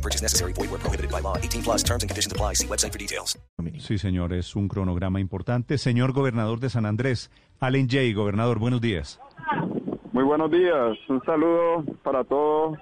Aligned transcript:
No 0.00 0.02
purchase 0.02 0.22
necessary. 0.22 0.54
Void 0.54 0.70
where 0.70 0.80
prohibited 0.80 1.10
by 1.10 1.20
law. 1.20 1.36
18 1.36 1.62
plus 1.62 1.84
terms 1.84 2.02
and 2.02 2.08
conditions 2.08 2.32
apply. 2.32 2.54
See 2.54 2.66
website 2.66 2.92
for 2.92 2.98
details. 2.98 3.38
Sí, 3.78 3.98
señor, 3.98 4.32
es 4.32 4.56
un 4.56 4.66
cronograma 4.66 5.20
importante. 5.20 5.76
Señor 5.76 6.12
gobernador 6.12 6.58
de 6.58 6.70
San 6.70 6.86
Andrés, 6.86 7.30
Allen 7.60 7.86
Jay, 7.88 8.14
gobernador, 8.14 8.58
buenos 8.58 8.80
días. 8.80 9.20
Muy 10.12 10.24
buenos 10.24 10.50
días. 10.50 10.96
Un 11.08 11.22
saludo 11.24 11.84
para 12.02 12.24
todos, 12.24 12.78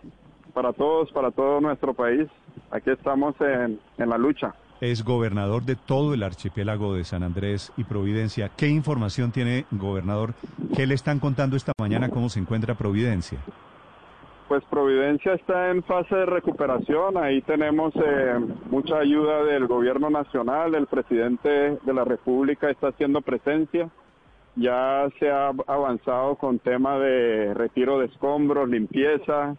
para 0.54 0.72
todos, 0.72 1.10
para 1.10 1.32
todo 1.32 1.60
nuestro 1.60 1.92
país. 1.92 2.28
Aquí 2.70 2.90
estamos 2.90 3.34
en, 3.40 3.80
en 3.98 4.08
la 4.08 4.16
lucha. 4.16 4.54
Es 4.80 5.02
gobernador 5.02 5.64
de 5.64 5.74
todo 5.74 6.14
el 6.14 6.22
archipiélago 6.22 6.94
de 6.94 7.02
San 7.02 7.24
Andrés 7.24 7.72
y 7.76 7.82
Providencia. 7.82 8.50
¿Qué 8.56 8.68
información 8.68 9.32
tiene, 9.32 9.66
gobernador? 9.72 10.34
¿Qué 10.76 10.86
le 10.86 10.94
están 10.94 11.18
contando 11.18 11.56
esta 11.56 11.72
mañana? 11.80 12.10
¿Cómo 12.10 12.28
se 12.28 12.38
encuentra 12.38 12.76
Providencia? 12.76 13.40
Pues 14.48 14.64
Providencia 14.64 15.34
está 15.34 15.70
en 15.70 15.82
fase 15.82 16.16
de 16.16 16.24
recuperación. 16.24 17.18
Ahí 17.18 17.42
tenemos 17.42 17.92
eh, 17.96 18.34
mucha 18.70 18.96
ayuda 18.96 19.44
del 19.44 19.66
gobierno 19.66 20.08
nacional. 20.08 20.74
El 20.74 20.86
presidente 20.86 21.76
de 21.84 21.94
la 21.94 22.02
República 22.04 22.70
está 22.70 22.88
haciendo 22.88 23.20
presencia. 23.20 23.90
Ya 24.56 25.06
se 25.18 25.30
ha 25.30 25.48
avanzado 25.66 26.36
con 26.36 26.60
tema 26.60 26.98
de 26.98 27.52
retiro 27.52 27.98
de 27.98 28.06
escombros, 28.06 28.70
limpieza. 28.70 29.54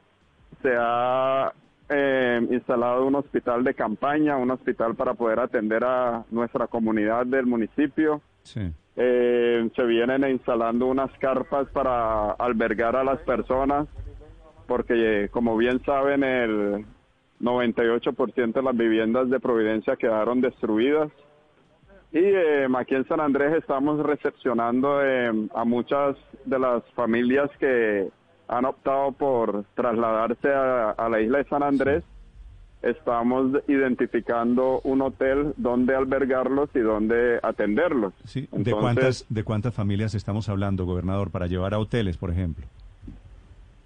Se 0.63 0.73
ha 0.75 1.53
eh, 1.87 2.47
instalado 2.49 3.05
un 3.05 3.13
hospital 3.13 3.63
de 3.63 3.75
campaña, 3.75 4.37
un 4.37 4.49
hospital 4.49 4.95
para 4.95 5.13
poder 5.13 5.39
atender 5.39 5.83
a 5.83 6.25
nuestra 6.31 6.65
comunidad 6.65 7.27
del 7.27 7.45
municipio. 7.45 8.21
Sí. 8.41 8.61
Eh, 8.95 9.69
se 9.75 9.83
vienen 9.83 10.23
instalando 10.31 10.87
unas 10.87 11.11
carpas 11.19 11.69
para 11.69 12.31
albergar 12.31 12.95
a 12.95 13.03
las 13.03 13.19
personas 13.19 13.87
porque 14.69 15.23
eh, 15.23 15.29
como 15.29 15.57
bien 15.57 15.83
saben 15.83 16.23
el 16.23 16.85
98% 17.41 18.53
de 18.53 18.61
las 18.61 18.77
viviendas 18.77 19.29
de 19.29 19.39
Providencia 19.39 19.95
quedaron 19.95 20.41
destruidas 20.41 21.11
y 22.11 22.19
eh, 22.19 22.67
aquí 22.77 22.95
en 22.95 23.07
San 23.07 23.19
Andrés 23.19 23.53
estamos 23.57 23.99
recepcionando 24.05 25.03
eh, 25.03 25.31
a 25.53 25.65
muchas 25.65 26.15
de 26.45 26.59
las 26.59 26.83
familias 26.95 27.49
que 27.59 28.09
han 28.47 28.65
optado 28.65 29.11
por 29.11 29.65
trasladarse 29.75 30.49
a, 30.49 30.91
a 30.91 31.09
la 31.09 31.19
isla 31.19 31.39
de 31.39 31.43
San 31.45 31.63
Andrés. 31.63 32.03
Estamos 32.81 33.61
identificando 33.67 34.81
un 34.83 35.01
hotel 35.01 35.53
donde 35.57 35.95
albergarlos 35.95 36.69
y 36.73 36.79
donde 36.79 37.39
atenderlos. 37.43 38.13
Sí. 38.23 38.41
¿De, 38.41 38.57
Entonces, 38.57 38.73
cuántas, 38.79 39.25
¿De 39.29 39.43
cuántas 39.43 39.73
familias 39.73 40.15
estamos 40.15 40.47
hablando, 40.47 40.85
gobernador, 40.85 41.29
para 41.29 41.47
llevar 41.47 41.73
a 41.73 41.79
hoteles, 41.79 42.17
por 42.17 42.31
ejemplo? 42.31 42.65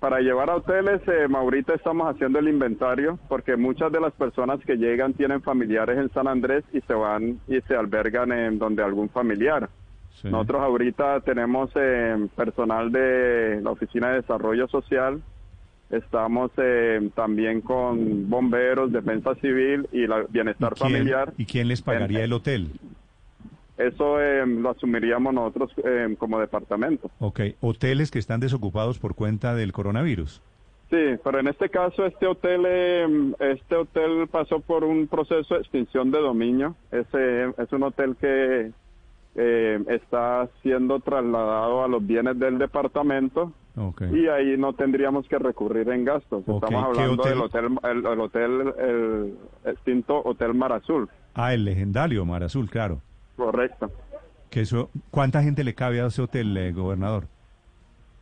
Para 0.03 0.19
llevar 0.19 0.49
a 0.49 0.57
hoteles, 0.57 0.99
eh, 1.07 1.29
Maurita, 1.29 1.73
estamos 1.73 2.13
haciendo 2.13 2.37
el 2.37 2.49
inventario 2.49 3.17
porque 3.29 3.55
muchas 3.55 3.89
de 3.89 4.01
las 4.01 4.11
personas 4.11 4.59
que 4.65 4.75
llegan 4.75 5.13
tienen 5.13 5.41
familiares 5.41 5.97
en 5.97 6.11
San 6.11 6.27
Andrés 6.27 6.65
y 6.73 6.81
se 6.81 6.93
van 6.93 7.39
y 7.47 7.61
se 7.61 7.73
albergan 7.77 8.33
en 8.33 8.59
donde 8.59 8.83
algún 8.83 9.07
familiar. 9.07 9.69
Sí. 10.21 10.27
Nosotros 10.27 10.61
ahorita 10.61 11.21
tenemos 11.21 11.71
eh, 11.75 12.17
personal 12.35 12.91
de 12.91 13.61
la 13.63 13.71
Oficina 13.71 14.09
de 14.09 14.15
Desarrollo 14.15 14.67
Social, 14.67 15.23
estamos 15.89 16.51
eh, 16.57 17.09
también 17.15 17.61
con 17.61 18.29
bomberos, 18.29 18.91
defensa 18.91 19.33
civil 19.35 19.87
y 19.93 20.05
la 20.05 20.25
bienestar 20.27 20.73
¿Y 20.75 20.79
quién, 20.81 20.91
familiar. 20.91 21.33
¿Y 21.37 21.45
quién 21.45 21.69
les 21.69 21.81
pagaría 21.81 22.19
En- 22.19 22.25
el 22.25 22.33
hotel? 22.33 22.67
Eso 23.77 24.21
eh, 24.21 24.45
lo 24.45 24.69
asumiríamos 24.69 25.33
nosotros 25.33 25.71
eh, 25.83 26.15
como 26.19 26.39
departamento. 26.39 27.09
Ok, 27.19 27.41
hoteles 27.61 28.11
que 28.11 28.19
están 28.19 28.39
desocupados 28.39 28.99
por 28.99 29.15
cuenta 29.15 29.55
del 29.55 29.71
coronavirus. 29.71 30.41
Sí, 30.91 31.17
pero 31.23 31.39
en 31.39 31.47
este 31.47 31.69
caso 31.69 32.05
este 32.05 32.27
hotel 32.27 32.65
eh, 32.67 33.07
este 33.39 33.75
hotel 33.75 34.27
pasó 34.29 34.59
por 34.59 34.83
un 34.83 35.07
proceso 35.07 35.55
de 35.55 35.61
extinción 35.61 36.11
de 36.11 36.19
dominio. 36.19 36.75
Ese 36.91 37.45
es 37.57 37.71
un 37.71 37.81
hotel 37.81 38.15
que 38.21 38.71
eh, 39.35 39.83
está 39.87 40.47
siendo 40.61 40.99
trasladado 40.99 41.83
a 41.83 41.87
los 41.87 42.05
bienes 42.05 42.37
del 42.37 42.59
departamento 42.59 43.51
Ok. 43.75 44.03
y 44.13 44.27
ahí 44.27 44.55
no 44.55 44.73
tendríamos 44.73 45.27
que 45.27 45.39
recurrir 45.39 45.89
en 45.89 46.05
gastos. 46.05 46.41
Estamos 46.41 46.69
¿qué 46.69 46.75
hablando 46.75 47.23
hotel? 47.23 47.33
del 47.33 47.41
hotel 47.41 47.79
el, 47.83 48.05
el 48.05 48.19
hotel 48.19 48.73
el 48.77 49.37
extinto 49.65 50.21
Hotel 50.23 50.53
Mar 50.53 50.73
Azul. 50.73 51.09
Ah, 51.33 51.55
el 51.55 51.65
legendario 51.65 52.23
Mar 52.25 52.43
Azul, 52.43 52.69
claro. 52.69 53.01
Correcto. 53.35 53.91
Que 54.49 54.61
eso, 54.61 54.89
¿Cuánta 55.09 55.41
gente 55.41 55.63
le 55.63 55.73
cabe 55.73 56.01
a 56.01 56.07
ese 56.07 56.21
hotel, 56.21 56.55
eh, 56.57 56.71
gobernador? 56.71 57.25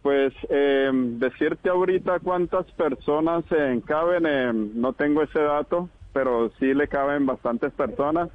Pues 0.01 0.33
eh, 0.49 0.89
decirte 0.93 1.69
ahorita 1.69 2.19
cuántas 2.19 2.65
personas 2.71 3.43
eh, 3.51 3.81
caben, 3.85 4.25
eh, 4.25 4.51
no 4.73 4.93
tengo 4.93 5.21
ese 5.21 5.39
dato, 5.39 5.89
pero 6.13 6.49
sí 6.59 6.73
le 6.73 6.87
caben 6.87 7.25
bastantes 7.25 7.71
personas. 7.73 8.29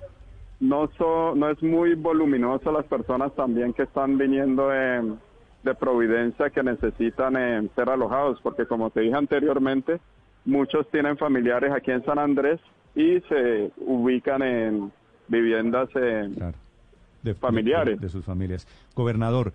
No, 0.60 0.88
so- 0.96 1.34
no 1.34 1.50
es 1.50 1.60
muy 1.62 1.94
voluminoso 1.94 2.70
las 2.70 2.84
personas 2.86 3.34
también 3.34 3.72
que 3.72 3.82
están 3.82 4.16
viniendo 4.16 4.72
eh, 4.72 5.02
de 5.64 5.74
Providencia 5.74 6.50
que 6.50 6.62
necesitan 6.62 7.34
ser 7.74 7.90
alojados, 7.90 8.38
porque 8.42 8.66
como 8.66 8.90
te 8.90 9.00
dije 9.00 9.16
anteriormente, 9.16 9.98
muchos 10.44 10.88
tienen 10.90 11.16
familiares 11.16 11.72
aquí 11.72 11.90
en 11.90 12.04
San 12.04 12.18
Andrés 12.20 12.60
y 12.94 13.20
se 13.22 13.72
ubican 13.78 14.42
en 14.42 14.92
viviendas 15.28 15.88
Claro. 15.90 16.54
De, 17.32 17.34
Familiares. 17.34 18.00
De, 18.00 18.06
de 18.06 18.12
sus 18.12 18.24
familias. 18.24 18.66
Gobernador, 18.94 19.52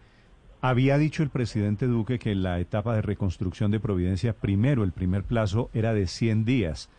había 0.61 0.97
dicho 0.97 1.23
el 1.23 1.29
presidente 1.29 1.87
Duque 1.87 2.19
que 2.19 2.35
la 2.35 2.59
etapa 2.59 2.93
de 2.93 3.01
reconstrucción 3.01 3.71
de 3.71 3.79
Providencia, 3.79 4.33
primero, 4.33 4.83
el 4.83 4.91
primer 4.91 5.23
plazo 5.23 5.69
era 5.73 5.93
de 5.93 6.05
100 6.05 6.45
días. 6.45 6.89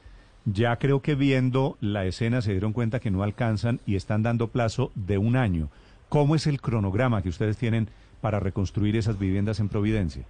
Ya 0.44 0.74
creo 0.76 1.00
que 1.00 1.14
viendo 1.14 1.76
la 1.80 2.04
escena 2.04 2.40
se 2.42 2.50
dieron 2.50 2.72
cuenta 2.72 2.98
que 2.98 3.12
no 3.12 3.22
alcanzan 3.22 3.78
y 3.86 3.94
están 3.94 4.24
dando 4.24 4.48
plazo 4.48 4.90
de 4.96 5.18
un 5.18 5.36
año. 5.36 5.68
¿Cómo 6.08 6.34
es 6.34 6.48
el 6.48 6.60
cronograma 6.60 7.22
que 7.22 7.28
ustedes 7.28 7.56
tienen 7.56 7.88
para 8.20 8.40
reconstruir 8.40 8.96
esas 8.96 9.18
viviendas 9.18 9.60
en 9.60 9.68
Providencia? 9.68 10.24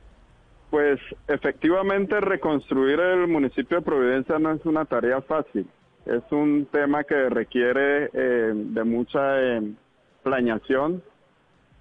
Pues 0.70 1.00
efectivamente 1.28 2.20
reconstruir 2.20 3.00
el 3.00 3.28
municipio 3.28 3.78
de 3.78 3.82
Providencia 3.82 4.38
no 4.38 4.52
es 4.52 4.64
una 4.66 4.84
tarea 4.84 5.22
fácil. 5.22 5.66
Es 6.04 6.22
un 6.30 6.66
tema 6.66 7.04
que 7.04 7.28
requiere 7.30 8.10
eh, 8.12 8.52
de 8.54 8.84
mucha 8.84 9.40
eh, 9.40 9.72
planeación, 10.22 11.02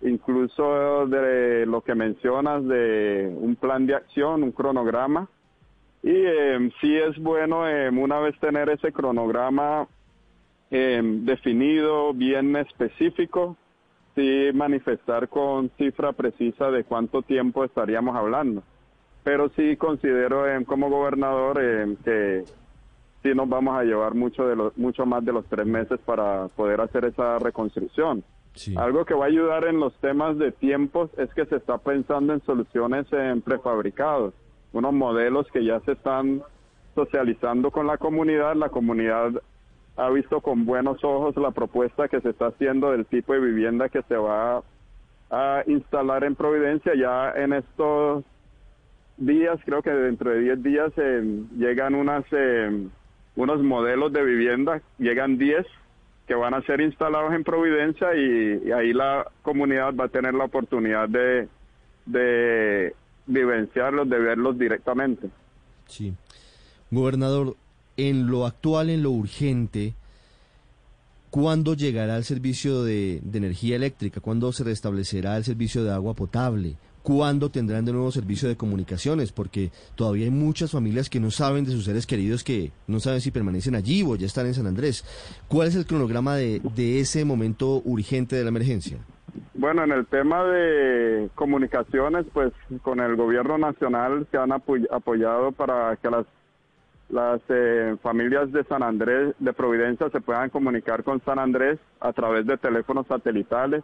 incluso 0.02 1.08
de 1.08 1.66
lo 1.66 1.82
que 1.82 1.96
mencionas 1.96 2.66
de 2.68 3.34
un 3.40 3.56
plan 3.56 3.86
de 3.86 3.96
acción, 3.96 4.44
un 4.44 4.52
cronograma. 4.52 5.28
Y 6.04 6.10
eh, 6.12 6.72
sí 6.82 6.98
es 6.98 7.18
bueno 7.20 7.68
eh, 7.68 7.90
una 7.90 8.20
vez 8.20 8.38
tener 8.40 8.70
ese 8.70 8.92
cronograma 8.92 9.88
eh, 10.72 11.02
definido, 11.04 12.14
bien 12.14 12.56
específico, 12.56 13.56
sí 14.16 14.50
manifestar 14.54 15.30
con 15.30 15.70
cifra 15.78 16.12
precisa 16.14 16.72
de 16.72 16.84
cuánto 16.84 17.22
tiempo 17.22 17.64
estaríamos 17.64 18.16
hablando. 18.16 18.64
Pero 19.24 19.50
sí 19.50 19.78
considero 19.78 20.46
como 20.66 20.90
gobernador 20.90 21.60
que 22.04 22.44
sí 23.22 23.30
nos 23.36 23.48
vamos 23.48 23.78
a 23.78 23.84
llevar 23.84 24.16
mucho 24.16 24.48
de 24.48 24.56
los, 24.56 24.76
mucho 24.78 25.06
más 25.06 25.24
de 25.24 25.32
los 25.32 25.46
tres 25.46 25.66
meses 25.68 26.00
para 26.04 26.48
poder 26.50 26.82
hacer 26.82 27.06
esa 27.06 27.38
reconstrucción. 27.38 28.24
Algo 28.76 29.06
que 29.06 29.14
va 29.14 29.26
a 29.26 29.28
ayudar 29.28 29.66
en 29.66 29.80
los 29.80 29.94
temas 30.00 30.38
de 30.38 30.52
tiempos 30.52 31.10
es 31.18 31.34
que 31.34 31.46
se 31.46 31.56
está 31.56 31.78
pensando 31.78 32.34
en 32.34 32.42
soluciones 32.42 33.12
en 33.14 33.42
prefabricados, 33.42 34.34
unos 34.74 34.94
modelos 34.94 35.48
que 35.52 35.64
ya 35.64 35.80
se 35.82 35.94
están 35.94 36.42
socializando 36.94 37.72
con 37.72 37.88
la 37.88 37.98
comunidad. 37.98 38.56
La 38.56 38.70
comunidad 38.70 39.32
ha 39.96 40.10
visto 40.10 40.42
con 40.42 40.66
buenos 40.66 41.04
ojos 41.04 41.36
la 41.38 41.52
propuesta 41.52 42.08
que 42.08 42.22
se 42.22 42.30
está 42.30 42.48
haciendo 42.48 42.92
del 42.92 43.06
tipo 43.06 43.34
de 43.34 43.40
vivienda 43.40 43.90
que 43.90 44.02
se 44.04 44.16
va 44.16 44.64
a 45.30 45.64
instalar 45.68 46.24
en 46.24 46.36
Providencia. 46.36 46.94
Ya 46.96 47.32
en 47.32 47.54
estos 47.54 48.26
días, 49.18 49.60
creo 49.66 49.82
que 49.82 49.92
dentro 49.92 50.32
de 50.32 50.40
10 50.40 50.64
días, 50.64 50.92
eh, 50.98 51.44
llegan 51.58 51.96
unas, 51.96 52.26
eh, 52.32 52.88
unos 53.36 53.62
modelos 53.62 54.12
de 54.12 54.24
vivienda, 54.24 54.82
llegan 54.98 55.38
10 55.38 55.66
que 56.28 56.36
van 56.36 56.54
a 56.54 56.62
ser 56.64 56.82
instalados 56.82 57.34
en 57.34 57.44
Providencia 57.44 58.16
y, 58.16 58.72
ahí 58.72 58.94
la 58.94 59.26
comunidad 59.42 59.94
va 59.94 60.06
a 60.06 60.10
tener 60.10 60.34
la 60.34 60.46
oportunidad 60.46 61.10
de, 61.10 61.48
de 62.06 62.96
vivenciarlos, 63.26 64.10
de 64.10 64.20
verlos 64.20 64.58
directamente. 64.58 65.30
Sí. 65.88 66.14
Gobernador, 66.90 67.56
en 67.98 68.28
lo 68.28 68.46
actual, 68.46 68.90
en 68.90 69.04
lo 69.04 69.12
urgente, 69.12 69.94
¿Cuándo 71.32 71.76
llegará 71.76 72.18
el 72.18 72.26
servicio 72.26 72.84
de 72.84 73.22
energía 73.34 73.78
eléctrica? 73.78 74.20
¿Cuándo 74.20 74.52
se 74.52 74.66
restablecerá 74.66 75.38
el 75.38 75.46
servicio 75.46 75.82
de 75.86 75.92
agua 75.92 76.14
potable? 76.14 76.76
¿Cuándo 77.04 77.50
tendrán 77.50 77.86
de 77.86 77.94
nuevo 77.94 78.12
servicio 78.12 78.48
de 78.48 78.56
comunicaciones? 78.56 79.32
Porque 79.32 79.72
todavía 79.96 80.26
hay 80.26 80.32
muchas 80.32 80.72
familias 80.72 81.10
que 81.10 81.20
no 81.20 81.32
saben 81.32 81.66
de 81.66 81.72
sus 81.72 81.86
seres 81.86 82.06
queridos, 82.06 82.44
que 82.44 82.72
no 82.88 83.00
saben 83.00 83.22
si 83.22 83.32
permanecen 83.32 83.76
allí 83.76 84.04
o 84.04 84.16
ya 84.16 84.28
están 84.28 84.46
en 84.46 84.54
San 84.54 84.68
Andrés. 84.68 85.04
¿Cuál 85.48 85.68
es 85.68 85.76
el 85.76 85.86
cronograma 85.86 86.36
de, 86.36 86.62
de 86.76 87.00
ese 87.00 87.26
momento 87.26 87.82
urgente 87.86 88.36
de 88.36 88.44
la 88.44 88.50
emergencia? 88.50 89.00
Bueno, 89.54 89.84
en 89.84 89.92
el 89.92 90.06
tema 90.08 90.44
de 90.44 91.30
comunicaciones, 91.36 92.26
pues 92.34 92.52
con 92.82 93.00
el 93.00 93.16
gobierno 93.16 93.58
nacional 93.58 94.28
se 94.30 94.38
han 94.38 94.50
apoy- 94.50 94.88
apoyado 94.92 95.52
para 95.52 95.96
que 95.98 96.10
las 96.10 96.26
las 97.10 97.42
eh, 97.50 97.98
familias 98.02 98.54
de 98.54 98.64
San 98.64 98.84
Andrés, 98.84 99.36
de 99.40 99.52
Providencia, 99.52 100.10
se 100.10 100.22
puedan 100.22 100.50
comunicar 100.50 101.04
con 101.04 101.22
San 101.26 101.40
Andrés 101.40 101.78
a 102.00 102.14
través 102.14 102.46
de 102.46 102.58
teléfonos 102.58 103.06
satelitales. 103.08 103.84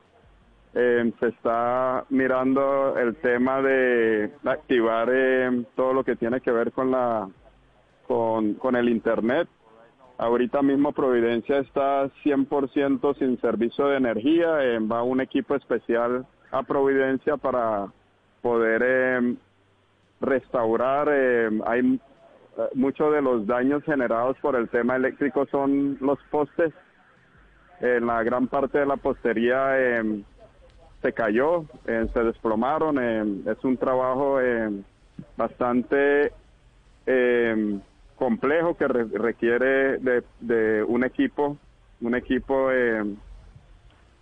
Eh, 0.80 1.12
se 1.20 1.30
está 1.30 2.06
mirando 2.10 2.96
el 3.00 3.16
tema 3.16 3.64
de 3.64 4.30
activar 4.46 5.10
eh, 5.12 5.66
todo 5.76 5.92
lo 5.92 6.04
que 6.04 6.16
tiene 6.16 6.40
que 6.40 6.52
ver 6.52 6.72
con 6.72 6.92
la 6.92 7.28
con, 8.06 8.76
el 8.76 8.88
internet. 8.88 9.48
Ahorita 10.20 10.62
mismo 10.62 10.92
Providencia 10.92 11.58
está 11.58 12.06
100% 12.24 13.18
sin 13.18 13.42
servicio 13.42 13.88
de 13.88 13.98
energía. 13.98 14.64
eh, 14.64 14.78
va 14.80 15.02
un 15.02 15.20
equipo 15.20 15.56
especial 15.56 16.28
a 16.52 16.62
Providencia 16.62 17.38
para 17.38 17.88
poder 18.44 19.36
restaurar. 20.22 21.10
hay 21.10 22.00
muchos 22.76 23.14
de 23.14 23.22
los 23.24 23.48
daños 23.48 23.84
generados 23.84 24.38
por 24.44 24.56
el 24.56 24.70
tema 24.70 24.96
eléctrico 24.96 25.48
son 25.48 25.98
los 26.02 26.20
postes. 26.30 26.72
En 27.82 28.06
la 28.06 28.22
gran 28.22 28.48
parte 28.48 28.78
de 28.78 28.86
la 28.86 28.98
postería 28.98 29.76
se 31.02 31.14
cayó, 31.14 31.66
eh, 31.86 32.08
se 32.14 32.20
desplomaron. 32.24 32.98
eh, 33.00 33.52
es 33.52 33.64
un 33.64 33.78
trabajo 33.78 34.40
eh, 34.42 34.70
bastante 35.36 36.32
eh, 37.06 37.80
complejo 38.16 38.76
que 38.76 38.88
re- 38.88 39.06
requiere 39.18 39.98
de, 40.00 40.24
de 40.40 40.84
un 40.84 41.04
equipo, 41.04 41.58
un 42.02 42.16
equipo, 42.16 42.72
eh, 42.72 43.04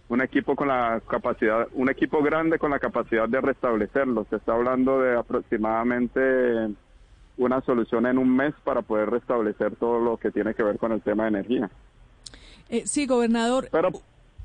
un 0.09 0.21
equipo 0.21 0.55
con 0.55 0.67
la 0.67 1.01
capacidad, 1.07 1.67
un 1.73 1.89
equipo 1.89 2.21
grande 2.21 2.59
con 2.59 2.71
la 2.71 2.79
capacidad 2.79 3.27
de 3.27 3.41
restablecerlo. 3.41 4.25
Se 4.29 4.35
está 4.35 4.53
hablando 4.53 5.01
de 5.01 5.17
aproximadamente 5.17 6.69
una 7.37 7.59
solución 7.61 8.05
en 8.05 8.17
un 8.17 8.33
mes 8.33 8.53
para 8.63 8.81
poder 8.81 9.09
restablecer 9.09 9.75
todo 9.75 9.99
lo 9.99 10.17
que 10.17 10.31
tiene 10.31 10.53
que 10.53 10.63
ver 10.63 10.77
con 10.77 10.91
el 10.91 11.01
tema 11.01 11.23
de 11.23 11.29
energía. 11.29 11.69
Eh, 12.69 12.83
sí, 12.85 13.05
gobernador. 13.07 13.67
Pero 13.71 13.89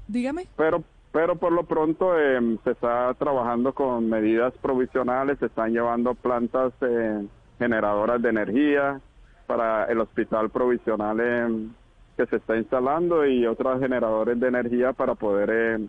Dígame. 0.09 0.47
pero 0.57 0.83
pero 1.13 1.37
por 1.37 1.53
lo 1.53 1.65
pronto 1.65 2.19
eh, 2.19 2.59
se 2.65 2.71
está 2.71 3.13
trabajando 3.15 3.73
con 3.73 4.09
medidas 4.09 4.53
provisionales, 4.61 5.39
se 5.39 5.47
están 5.47 5.73
llevando 5.73 6.15
plantas 6.15 6.73
eh, 6.81 7.27
generadoras 7.59 8.23
de 8.23 8.29
energía 8.29 9.01
para 9.47 9.85
el 9.87 10.01
hospital 10.01 10.51
provisional 10.51 11.19
eh, 11.21 11.69
que 12.17 12.27
se 12.27 12.37
está 12.37 12.57
instalando 12.57 13.27
y 13.27 13.47
otros 13.47 13.81
generadores 13.81 14.39
de 14.39 14.49
energía 14.49 14.93
para 14.93 15.15
poder 15.15 15.81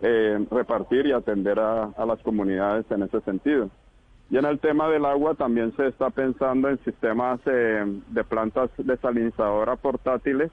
repartir 0.00 1.06
y 1.06 1.12
atender 1.12 1.58
a, 1.58 1.90
a 1.96 2.06
las 2.06 2.20
comunidades 2.20 2.88
en 2.90 3.02
ese 3.02 3.20
sentido. 3.22 3.68
Y 4.30 4.36
en 4.36 4.44
el 4.44 4.58
tema 4.58 4.88
del 4.88 5.06
agua 5.06 5.34
también 5.34 5.74
se 5.76 5.86
está 5.86 6.10
pensando 6.10 6.68
en 6.68 6.78
sistemas 6.84 7.40
eh, 7.46 7.84
de 8.08 8.24
plantas 8.24 8.70
desalinizadoras 8.76 9.78
portátiles 9.78 10.50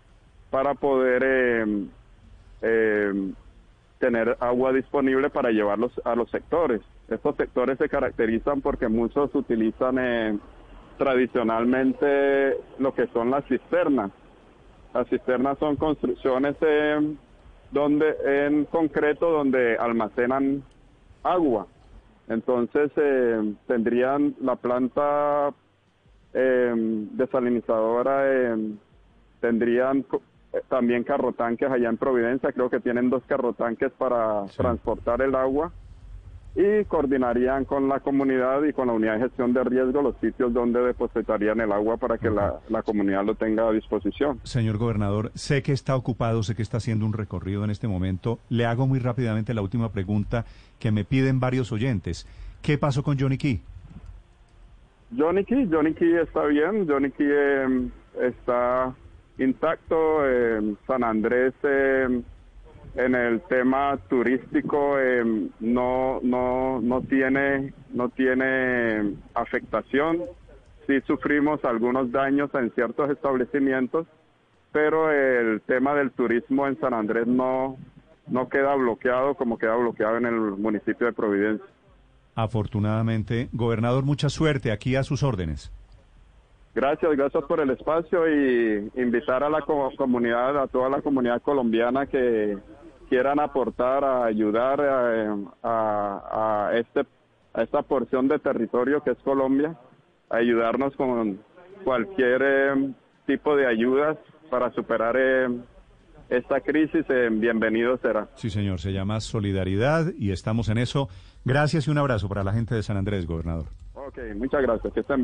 para 0.49 0.75
poder 0.75 1.23
eh, 1.25 1.85
eh, 2.61 3.33
tener 3.99 4.37
agua 4.39 4.73
disponible 4.73 5.29
para 5.29 5.51
llevarlos 5.51 5.91
a 6.03 6.15
los 6.15 6.29
sectores. 6.29 6.81
Estos 7.07 7.35
sectores 7.35 7.77
se 7.77 7.89
caracterizan 7.89 8.61
porque 8.61 8.87
muchos 8.87 9.33
utilizan 9.33 9.97
eh, 9.99 10.37
tradicionalmente 10.97 12.57
lo 12.79 12.93
que 12.93 13.07
son 13.07 13.31
las 13.31 13.45
cisternas. 13.45 14.11
Las 14.93 15.07
cisternas 15.09 15.57
son 15.59 15.75
construcciones 15.75 16.55
eh, 16.61 17.15
donde 17.71 18.15
en 18.25 18.65
concreto 18.65 19.29
donde 19.29 19.77
almacenan 19.77 20.63
agua. 21.23 21.67
Entonces 22.27 22.91
eh, 22.95 23.53
tendrían 23.67 24.35
la 24.41 24.55
planta 24.55 25.53
eh, 26.33 26.73
desalinizadora, 27.11 28.55
tendrían 29.41 30.05
también 30.69 31.03
carrotanques 31.03 31.69
allá 31.69 31.89
en 31.89 31.97
Providencia, 31.97 32.51
creo 32.51 32.69
que 32.69 32.79
tienen 32.79 33.09
dos 33.09 33.23
carrotanques 33.27 33.91
para 33.93 34.45
transportar 34.55 35.21
el 35.21 35.35
agua 35.35 35.71
y 36.55 36.85
coordinarían 36.85 37.65
con 37.65 37.89
la 37.89 37.99
comunidad 37.99 38.63
y 38.63 38.71
con 38.71 38.87
la 38.87 38.93
unidad 38.93 39.15
de 39.15 39.19
gestión 39.23 39.53
de 39.53 39.61
riesgo 39.65 40.01
los 40.01 40.15
sitios 40.21 40.53
donde 40.53 40.79
depositarían 40.79 41.59
el 41.59 41.71
agua 41.71 41.97
para 41.97 42.17
que 42.17 42.29
la, 42.29 42.61
la 42.69 42.81
comunidad 42.81 43.25
lo 43.25 43.35
tenga 43.35 43.67
a 43.67 43.71
disposición. 43.73 44.39
Señor 44.43 44.77
gobernador, 44.77 45.31
sé 45.35 45.61
que 45.63 45.73
está 45.73 45.97
ocupado, 45.97 46.43
sé 46.43 46.55
que 46.55 46.61
está 46.61 46.77
haciendo 46.77 47.05
un 47.05 47.11
recorrido 47.11 47.65
en 47.65 47.71
este 47.71 47.89
momento. 47.89 48.39
Le 48.49 48.65
hago 48.65 48.87
muy 48.87 48.99
rápidamente 48.99 49.53
la 49.53 49.61
última 49.61 49.91
pregunta 49.91 50.45
que 50.79 50.91
me 50.91 51.03
piden 51.03 51.41
varios 51.41 51.73
oyentes. 51.73 52.25
¿Qué 52.61 52.77
pasó 52.77 53.03
con 53.03 53.19
Johnny 53.19 53.37
Key? 53.37 53.61
Johnny 55.15 55.43
Key, 55.43 55.67
Johnny 55.69 55.93
Key 55.93 56.15
está 56.15 56.45
bien, 56.45 56.87
Johnny 56.87 57.11
Key 57.11 57.27
eh, 57.29 57.89
está 58.04 58.04
intacto, 59.37 60.21
San 60.87 61.03
Andrés 61.03 61.53
eh, 61.63 62.21
en 62.95 63.15
el 63.15 63.41
tema 63.41 63.97
turístico 64.09 64.97
eh, 64.99 65.49
no 65.59 66.19
no 66.23 66.79
no 66.81 67.01
tiene 67.01 67.73
no 67.93 68.09
tiene 68.09 69.15
afectación, 69.33 70.23
sí 70.87 71.01
sufrimos 71.05 71.63
algunos 71.65 72.11
daños 72.11 72.49
en 72.53 72.71
ciertos 72.71 73.09
establecimientos, 73.09 74.07
pero 74.71 75.11
el 75.11 75.61
tema 75.61 75.93
del 75.93 76.11
turismo 76.11 76.67
en 76.67 76.79
San 76.79 76.93
Andrés 76.93 77.27
no 77.27 77.77
no 78.27 78.49
queda 78.49 78.73
bloqueado 78.75 79.35
como 79.35 79.57
queda 79.57 79.75
bloqueado 79.75 80.17
en 80.17 80.25
el 80.25 80.39
municipio 80.39 81.07
de 81.07 81.13
Providencia. 81.13 81.67
Afortunadamente, 82.33 83.49
gobernador, 83.53 84.03
mucha 84.03 84.29
suerte 84.29 84.71
aquí 84.71 84.95
a 84.95 85.03
sus 85.03 85.23
órdenes. 85.23 85.71
Gracias, 86.75 87.09
gracias 87.15 87.43
por 87.45 87.61
el 87.61 87.69
espacio 87.69 88.27
y 88.29 88.91
invitar 88.95 89.43
a 89.43 89.49
la 89.49 89.61
co- 89.61 89.91
comunidad, 89.97 90.57
a 90.61 90.67
toda 90.67 90.89
la 90.89 91.01
comunidad 91.01 91.41
colombiana 91.41 92.05
que 92.05 92.57
quieran 93.09 93.39
aportar, 93.39 94.03
a 94.03 94.25
ayudar 94.25 94.79
eh, 94.81 95.45
a, 95.63 96.67
a 96.71 96.77
este, 96.77 97.05
a 97.53 97.61
esta 97.63 97.81
porción 97.81 98.27
de 98.27 98.39
territorio 98.39 99.01
que 99.01 99.11
es 99.11 99.17
Colombia, 99.19 99.77
a 100.29 100.35
ayudarnos 100.37 100.93
con 100.97 101.39
cualquier 101.85 102.41
eh, 102.43 102.91
tipo 103.25 103.55
de 103.55 103.67
ayudas 103.67 104.17
para 104.49 104.69
superar 104.73 105.15
eh, 105.17 105.47
esta 106.29 106.59
crisis. 106.59 107.05
eh, 107.07 107.29
bienvenido 107.31 107.97
será. 107.99 108.27
Sí, 108.35 108.49
señor, 108.49 108.79
se 108.81 108.91
llama 108.91 109.21
Solidaridad 109.21 110.07
y 110.17 110.31
estamos 110.31 110.67
en 110.67 110.79
eso. 110.79 111.07
Gracias 111.45 111.87
y 111.87 111.91
un 111.91 111.99
abrazo 111.99 112.27
para 112.27 112.43
la 112.43 112.51
gente 112.51 112.75
de 112.75 112.83
San 112.83 112.97
Andrés, 112.97 113.25
gobernador. 113.27 113.67
Ok, 113.93 114.17
muchas 114.35 114.61
gracias. 114.61 114.91
Que 114.93 114.99
estén 114.99 115.23